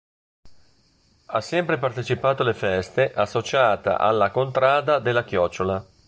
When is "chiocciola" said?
5.23-5.85